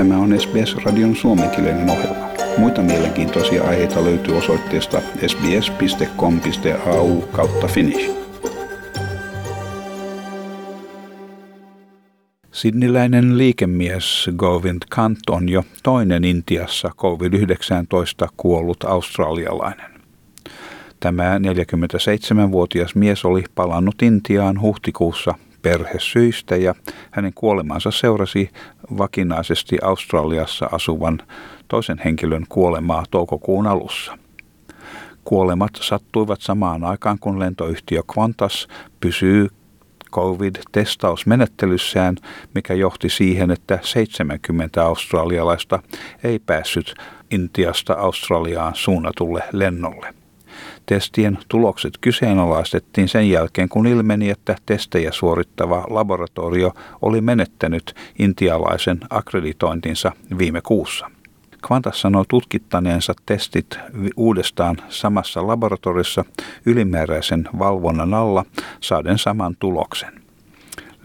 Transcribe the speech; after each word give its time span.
Tämä 0.00 0.18
on 0.18 0.40
SBS-radion 0.40 1.16
suomenkielinen 1.16 1.90
ohjelma. 1.90 2.28
Muita 2.58 2.82
mielenkiintoisia 2.82 3.64
aiheita 3.64 4.04
löytyy 4.04 4.36
osoitteesta 4.36 5.00
sbs.com.au 5.26 7.20
kautta 7.20 7.66
finnish. 7.66 8.10
Sidniläinen 12.52 13.38
liikemies 13.38 14.30
Govind 14.36 14.82
Kant 14.90 15.18
on 15.30 15.48
jo 15.48 15.64
toinen 15.82 16.24
Intiassa 16.24 16.90
COVID-19 16.96 18.28
kuollut 18.36 18.84
australialainen. 18.84 19.90
Tämä 21.00 21.38
47-vuotias 21.38 22.94
mies 22.94 23.24
oli 23.24 23.44
palannut 23.54 24.02
Intiaan 24.02 24.60
huhtikuussa 24.60 25.34
perhesyistä 25.62 26.56
ja 26.56 26.74
hänen 27.10 27.32
kuolemansa 27.34 27.90
seurasi 27.90 28.50
vakinaisesti 28.98 29.78
Australiassa 29.82 30.68
asuvan 30.72 31.18
toisen 31.68 32.00
henkilön 32.04 32.46
kuolemaa 32.48 33.04
toukokuun 33.10 33.66
alussa. 33.66 34.18
Kuolemat 35.24 35.70
sattuivat 35.80 36.40
samaan 36.40 36.84
aikaan, 36.84 37.18
kun 37.18 37.38
lentoyhtiö 37.38 38.02
Qantas 38.14 38.68
pysyy 39.00 39.48
COVID-testausmenettelyssään, 40.12 42.16
mikä 42.54 42.74
johti 42.74 43.08
siihen, 43.08 43.50
että 43.50 43.78
70 43.82 44.84
australialaista 44.84 45.82
ei 46.24 46.38
päässyt 46.38 46.94
Intiasta 47.30 47.92
Australiaan 47.92 48.74
suunnatulle 48.74 49.42
lennolle. 49.52 50.19
Testien 50.90 51.38
tulokset 51.48 51.98
kyseenalaistettiin 52.00 53.08
sen 53.08 53.30
jälkeen, 53.30 53.68
kun 53.68 53.86
ilmeni, 53.86 54.30
että 54.30 54.56
testejä 54.66 55.12
suorittava 55.12 55.86
laboratorio 55.90 56.72
oli 57.02 57.20
menettänyt 57.20 57.94
intialaisen 58.18 59.00
akkreditointinsa 59.10 60.12
viime 60.38 60.60
kuussa. 60.62 61.10
Qantas 61.68 62.00
sanoi 62.00 62.24
tutkittaneensa 62.28 63.14
testit 63.26 63.78
uudestaan 64.16 64.76
samassa 64.88 65.46
laboratoriossa 65.46 66.24
ylimääräisen 66.66 67.48
valvonnan 67.58 68.14
alla 68.14 68.44
saaden 68.80 69.18
saman 69.18 69.56
tuloksen. 69.58 70.12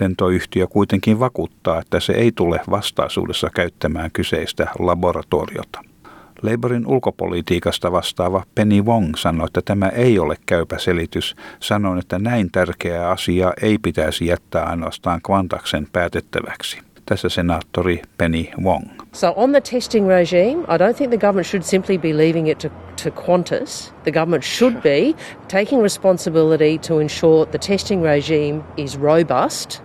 Lentoyhtiö 0.00 0.66
kuitenkin 0.66 1.20
vakuuttaa, 1.20 1.80
että 1.80 2.00
se 2.00 2.12
ei 2.12 2.32
tule 2.32 2.60
vastaisuudessa 2.70 3.50
käyttämään 3.54 4.10
kyseistä 4.10 4.66
laboratoriota. 4.78 5.93
Labourin 6.42 6.86
ulkopolitiikasta 6.86 7.92
vastaava 7.92 8.42
Penny 8.54 8.82
Wong 8.82 9.14
sanoi, 9.16 9.46
että 9.46 9.62
tämä 9.64 9.88
ei 9.88 10.18
ole 10.18 10.36
käypä 10.46 10.78
selitys. 10.78 11.36
Sanoin, 11.60 11.98
että 11.98 12.18
näin 12.18 12.50
tärkeää 12.52 13.10
asiaa 13.10 13.52
ei 13.62 13.78
pitäisi 13.78 14.26
jättää 14.26 14.64
ainoastaan 14.64 15.20
Kvantaksen 15.26 15.88
päätettäväksi. 15.92 16.78
Tässä 17.06 17.28
senaattori 17.28 18.02
Penny 18.18 18.44
Wong. 18.62 18.84
So 19.12 19.32
on 19.36 19.50
the 19.50 19.60
testing 19.60 20.08
regime, 20.08 20.62
I 20.62 20.78
don't 20.78 20.94
think 20.96 21.10
the 21.10 21.18
government 21.18 21.46
should 21.46 21.62
simply 21.62 21.98
be 21.98 22.16
leaving 22.16 22.48
it 22.48 22.58
to, 22.58 22.68
to 23.04 23.10
Qantas. 23.10 23.94
The 24.02 24.12
government 24.12 24.44
should 24.44 24.74
be 24.82 25.14
taking 25.48 25.82
responsibility 25.82 26.78
to 26.88 27.00
ensure 27.00 27.46
the 27.46 27.58
testing 27.58 28.02
regime 28.02 28.64
is 28.76 28.98
robust 28.98 29.82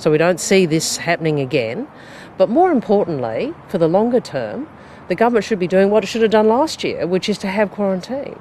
so 0.00 0.10
we 0.10 0.18
don't 0.18 0.40
see 0.40 0.66
this 0.66 0.96
happening 0.96 1.40
again. 1.40 1.86
But 2.38 2.48
more 2.48 2.72
importantly, 2.72 3.54
for 3.68 3.78
the 3.78 3.88
longer 3.88 4.20
term, 4.20 4.66
the 5.10 5.16
government 5.16 5.44
should 5.44 5.58
be 5.58 5.76
doing 5.76 5.90
what 5.90 6.04
it 6.04 6.10
should 6.10 6.22
have 6.22 6.32
done 6.32 6.48
last 6.48 6.84
year, 6.84 7.06
which 7.06 7.30
is 7.30 7.38
to 7.38 7.48
have 7.48 7.68
quarantine. 7.78 8.36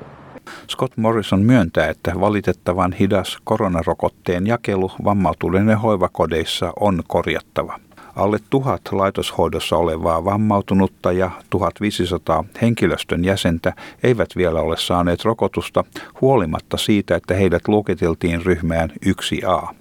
Scott 0.67 0.98
Morrison 0.98 1.42
myöntää, 1.42 1.89
että 1.89 2.20
valitettavan 2.20 2.94
hidas 2.94 3.38
koronarokotteen 3.44 4.48
jakelu 4.48 4.92
vammautuneiden 5.03 5.78
hoivakodeissa 5.78 6.73
on 6.80 7.03
korjattava. 7.08 7.80
Alle 8.16 8.40
tuhat 8.50 8.81
laitoshoidossa 8.92 9.78
olevaa 9.78 10.25
vammautunutta 10.25 11.12
ja 11.12 11.31
1500 11.50 12.44
henkilöstön 12.62 13.25
jäsentä 13.25 13.74
eivät 14.03 14.30
vielä 14.36 14.62
ole 14.62 14.78
saaneet 14.78 15.25
rokotusta 15.25 15.84
huolimatta 16.22 16.78
siitä, 16.78 17.16
että 17.16 17.34
heidät 17.34 17.68
luokiteltiin 17.68 18.46
ryhmään 18.46 18.91
1A. 19.06 19.74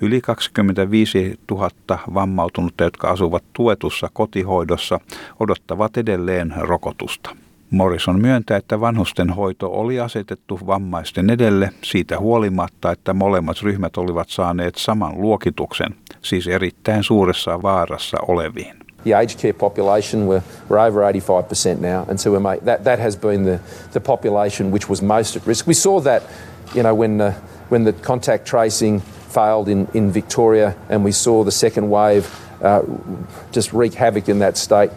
Yli 0.00 0.20
25 0.20 1.38
000 1.50 1.70
vammautunutta, 2.14 2.84
jotka 2.84 3.10
asuvat 3.10 3.44
tuetussa 3.52 4.10
kotihoidossa, 4.12 5.00
odottavat 5.40 5.96
edelleen 5.96 6.54
rokotusta. 6.56 7.36
Morrison 7.70 8.20
myöntää, 8.20 8.56
että 8.56 8.80
vanhusten 8.80 9.30
hoito 9.30 9.70
oli 9.72 10.00
asetettu 10.00 10.60
vammaisten 10.66 11.30
edelle 11.30 11.70
siitä 11.82 12.18
huolimatta, 12.18 12.92
että 12.92 13.14
molemmat 13.14 13.62
ryhmät 13.62 13.96
olivat 13.96 14.28
saaneet 14.28 14.74
saman 14.74 15.20
luokituksen, 15.20 15.94
siis 16.22 16.48
erittäin 16.48 17.04
suuressa 17.04 17.62
vaarassa 17.62 18.18
oleviin. 18.28 18.76
The 19.04 19.14
aged 19.14 19.38
care 19.40 19.52
population 19.52 20.26
were, 20.26 20.42
we're 20.70 20.88
over 20.88 21.02
85% 21.02 21.80
now, 21.80 22.10
and 22.10 22.18
so 22.18 22.30
we're 22.30 22.40
made, 22.40 22.60
that, 22.64 22.84
that 22.84 23.00
has 23.00 23.16
been 23.16 23.44
the, 23.44 23.60
the 23.92 24.00
population 24.00 24.72
which 24.72 24.88
was 24.90 25.02
most 25.02 25.36
at 25.36 25.46
risk. 25.46 25.66
We 25.66 25.74
saw 25.74 26.02
that, 26.02 26.22
you 26.74 26.82
know, 26.82 26.98
when, 26.98 27.20
uh, 27.20 27.32
when 27.68 27.84
the 27.84 27.92
contact 27.92 28.44
tracing 28.44 29.02
failed 29.28 29.68
in, 29.68 29.88
in 29.94 30.12
Victoria, 30.12 30.74
and 30.90 31.04
we 31.04 31.12
saw 31.12 31.44
the 31.44 31.50
second 31.50 31.90
wave 31.90 32.24
uh, 32.62 32.82
just 33.52 33.72
wreak 33.72 33.94
havoc 33.94 34.28
in 34.28 34.38
that 34.38 34.56
state. 34.56 34.90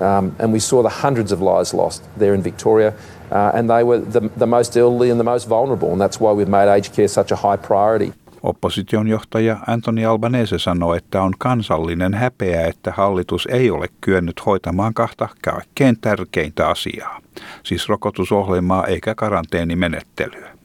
Um, 0.00 0.36
and 0.38 0.52
we 0.52 0.60
saw 0.60 0.82
the 0.82 0.90
hundreds 1.08 1.32
of 1.32 1.40
lives 1.40 1.74
lost 1.74 2.02
there 2.18 2.34
in 2.34 2.42
Victoria. 2.42 2.92
Uh, 3.32 3.50
and 3.54 3.68
they 3.68 3.82
were 3.82 3.98
the, 3.98 4.20
the 4.38 4.46
most 4.46 4.76
elderly 4.76 5.10
and 5.10 5.18
the 5.18 5.24
most 5.24 5.48
vulnerable, 5.48 5.90
and 5.92 6.00
that's 6.00 6.20
why 6.20 6.32
we've 6.32 6.50
made 6.50 6.68
aged 6.68 6.92
care 6.94 7.08
such 7.08 7.32
a 7.32 7.36
high 7.36 7.56
priority. 7.56 8.12
Opposition 8.42 9.08
johtaja 9.08 9.56
Anthony 9.66 10.04
Albanese 10.04 10.58
sanoi, 10.58 10.96
että 10.96 11.22
on 11.22 11.32
kansallinen 11.38 12.14
häpeä, 12.14 12.66
että 12.66 12.92
hallitus 12.96 13.48
ei 13.50 13.70
ole 13.70 13.86
kyennyt 14.00 14.46
hoitamaan 14.46 14.94
kahta 14.94 15.28
kaikkein 15.44 16.00
tärkeintä 16.00 16.68
asiaa, 16.68 17.20
siis 17.62 17.88
rokotusohjelmaa 17.88 18.86
eikä 18.86 19.14
karanteenimenettelyä. 19.14 20.56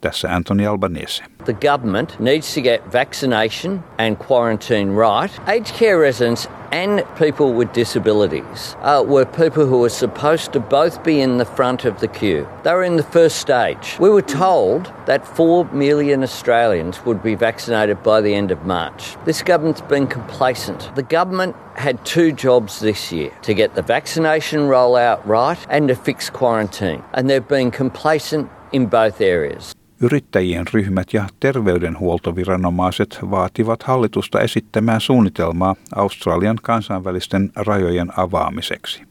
Tässä 0.00 0.28
Anthony 0.28 0.66
Albanese. 0.66 1.24
The 1.44 1.52
government 1.52 2.20
needs 2.20 2.54
to 2.54 2.60
get 2.60 2.92
vaccination 2.92 3.82
and 3.98 4.16
quarantine 4.16 4.94
right. 4.94 5.30
Aged 5.48 5.74
care 5.78 5.98
residents 6.00 6.48
and 6.72 7.02
people 7.16 7.52
with 7.52 7.72
disabilities 7.72 8.76
uh, 8.82 9.02
were 9.06 9.24
people 9.24 9.66
who 9.66 9.78
were 9.80 9.88
supposed 9.88 10.52
to 10.52 10.60
both 10.60 11.02
be 11.02 11.20
in 11.20 11.38
the 11.38 11.44
front 11.44 11.84
of 11.84 12.00
the 12.00 12.08
queue. 12.08 12.46
They 12.62 12.72
were 12.72 12.84
in 12.84 12.96
the 12.96 13.02
first 13.02 13.36
stage. 13.36 13.96
We 13.98 14.10
were 14.10 14.22
told 14.22 14.92
that 15.06 15.26
4 15.26 15.64
million 15.72 16.22
Australians 16.22 17.04
would 17.04 17.22
be 17.22 17.34
vaccinated 17.34 18.02
by 18.02 18.20
the 18.20 18.34
end 18.34 18.50
of 18.50 18.64
March. 18.66 19.16
This 19.24 19.42
government's 19.42 19.80
been 19.80 20.06
complacent. 20.06 20.94
The 20.94 21.02
government 21.02 21.56
had 21.74 22.04
two 22.04 22.32
jobs 22.32 22.80
this 22.80 23.12
year 23.12 23.30
to 23.42 23.54
get 23.54 23.74
the 23.74 23.82
vaccination 23.82 24.60
rollout 24.68 25.24
right 25.24 25.58
and 25.70 25.88
to 25.88 25.94
fix 25.94 26.30
quarantine, 26.30 27.02
and 27.14 27.28
they've 27.28 27.48
been 27.48 27.70
complacent 27.70 28.50
in 28.72 28.86
both 28.86 29.20
areas. 29.20 29.74
Yrittäjien 30.00 30.64
ryhmät 30.72 31.12
ja 31.12 31.24
terveydenhuoltoviranomaiset 31.40 33.18
vaativat 33.30 33.82
hallitusta 33.82 34.40
esittämään 34.40 35.00
suunnitelmaa 35.00 35.76
Australian 35.96 36.58
kansainvälisten 36.62 37.52
rajojen 37.56 38.12
avaamiseksi. 38.16 39.02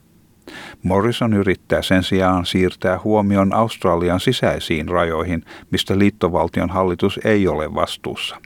Morrison 0.84 1.34
yrittää 1.34 1.82
sen 1.82 2.04
sijaan 2.04 2.46
siirtää 2.46 3.00
huomion 3.04 3.54
Australian 3.54 4.20
sisäisiin 4.20 4.88
rajoihin, 4.88 5.44
mistä 5.72 6.00
liittovaltion 6.00 6.70
hallitus 6.70 7.20
ei 7.24 7.48
ole 7.48 7.76
vastuussa. 7.76 8.42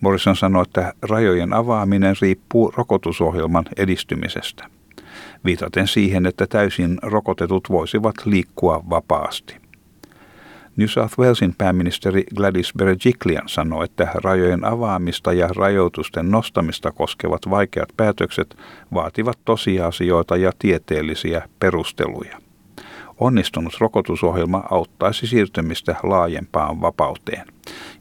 Morrison 0.00 0.36
sanoi, 0.36 0.62
että 0.62 0.92
rajojen 1.02 1.52
avaaminen 1.52 2.16
riippuu 2.22 2.72
rokotusohjelman 2.76 3.64
edistymisestä, 3.76 4.66
viitaten 5.44 5.88
siihen, 5.88 6.26
että 6.26 6.46
täysin 6.46 6.98
rokotetut 7.02 7.70
voisivat 7.70 8.14
liikkua 8.24 8.82
vapaasti. 8.90 9.65
New 10.76 10.88
South 10.88 11.18
Walesin 11.18 11.54
pääministeri 11.58 12.24
Gladys 12.34 12.72
Berejiklian 12.78 13.48
sanoi, 13.48 13.84
että 13.84 14.10
rajojen 14.14 14.64
avaamista 14.64 15.32
ja 15.32 15.48
rajoitusten 15.56 16.30
nostamista 16.30 16.92
koskevat 16.92 17.40
vaikeat 17.50 17.88
päätökset 17.96 18.56
vaativat 18.94 19.38
tosiasioita 19.44 20.36
ja 20.36 20.52
tieteellisiä 20.58 21.48
perusteluja. 21.60 22.38
Onnistunut 23.20 23.76
rokotusohjelma 23.80 24.64
auttaisi 24.70 25.26
siirtymistä 25.26 25.96
laajempaan 26.02 26.80
vapauteen. 26.80 27.46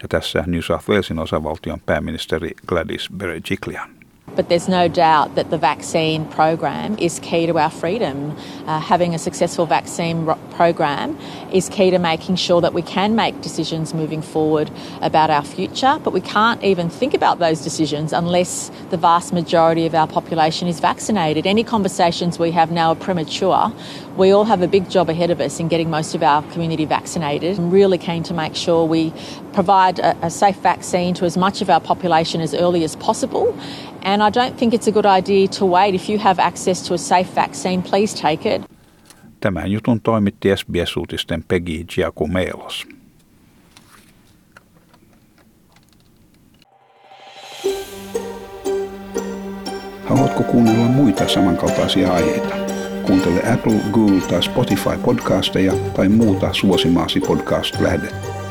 Ja 0.02 0.08
tässä 0.10 0.44
New 0.48 0.62
South 0.62 0.90
Walesin 0.90 1.20
osavaltion 1.20 1.80
pääministeri 1.86 2.52
Gladys 2.68 3.10
Berejiklian. 3.18 3.95
But 4.36 4.50
there's 4.50 4.68
no 4.68 4.88
doubt 4.88 5.36
that 5.36 5.50
the 5.50 5.58
vaccine 5.58 6.26
program 6.26 6.98
is 6.98 7.20
key 7.20 7.46
to 7.46 7.58
our 7.58 7.70
freedom. 7.70 8.36
Uh, 8.66 8.80
having 8.80 9.16
a 9.16 9.20
successful 9.20 9.66
vaccine 9.66 10.26
ro- 10.26 10.40
program 10.52 11.18
is 11.52 11.70
key 11.70 11.92
to 11.92 12.00
making 12.00 12.36
sure 12.36 12.62
that 12.62 12.74
we 12.74 12.82
can 12.82 13.16
make 13.16 13.42
decisions 13.42 13.94
moving 13.94 14.22
forward 14.22 14.70
about 15.02 15.30
our 15.30 15.44
future. 15.44 16.00
But 16.04 16.12
we 16.14 16.22
can't 16.22 16.64
even 16.64 16.90
think 16.90 17.14
about 17.14 17.40
those 17.40 17.62
decisions 17.62 18.14
unless 18.14 18.72
the 18.90 18.98
vast 18.98 19.34
majority 19.34 19.86
of 19.86 19.96
our 19.96 20.08
population 20.08 20.68
is 20.68 20.80
vaccinated. 20.80 21.48
Any 21.48 21.64
conversations 21.64 22.38
we 22.38 22.52
have 22.52 22.72
now 22.72 22.90
are 22.90 22.96
premature. 22.96 23.72
We 24.18 24.32
all 24.32 24.46
have 24.46 24.62
a 24.62 24.68
big 24.68 24.90
job 24.90 25.10
ahead 25.10 25.30
of 25.30 25.42
us 25.42 25.60
in 25.60 25.68
getting 25.68 25.90
most 25.90 26.16
of 26.16 26.24
our 26.24 26.42
community 26.52 26.86
vaccinated. 26.86 27.58
I'm 27.58 27.72
really 27.72 27.98
keen 27.98 28.24
to 28.24 28.34
make 28.34 28.56
sure 28.56 28.86
we 28.86 29.14
provide 29.56 30.00
a, 30.00 30.16
a 30.22 30.30
safe 30.30 30.58
vaccine 30.64 31.14
to 31.14 31.26
as 31.26 31.38
much 31.38 31.62
of 31.62 31.70
our 31.70 31.82
population 31.82 32.42
as 32.42 32.54
early 32.54 32.84
as 32.84 32.96
possible. 32.98 33.54
And 34.04 34.22
I 34.22 34.30
don't 34.30 34.58
think 34.58 34.74
it's 34.74 34.88
a 34.88 34.92
good 34.92 35.06
idea 35.06 35.48
to 35.48 35.66
wait. 35.66 35.96
If 35.96 36.10
you 36.10 36.20
have 36.20 36.40
access 36.40 36.88
to 36.88 36.94
a 36.94 36.98
safe 36.98 37.30
vaccine, 37.36 37.82
please 37.82 38.22
take 38.22 38.56
it. 38.56 38.62
Tämän 39.40 39.72
jutun 39.72 40.02
toimitti 40.02 40.50
SBS-uutisten 40.56 41.44
Peggy 41.48 41.84
Giacomelos. 41.84 42.88
Haluatko 50.06 50.44
kuunnella 50.44 50.86
muita 50.86 51.28
samankaltaisia 51.28 52.14
aiheita? 52.14 52.56
Kuuntele 53.04 53.54
Apple, 53.54 53.80
Google 53.92 54.22
tai 54.22 54.44
Spotify 54.44 54.98
podcasteja 55.06 55.74
tai 55.96 56.10
muuta 56.10 56.54
suosimaasi 56.54 57.20
podcast-lähdettä. 57.20 58.45